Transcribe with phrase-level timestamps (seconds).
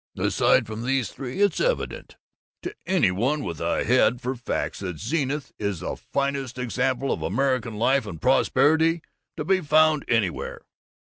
[0.17, 2.17] aside from these three, it's evident
[2.63, 7.21] to any one with a head for facts that Zenith is the finest example of
[7.21, 9.03] American life and prosperity
[9.37, 10.63] to be found anywhere.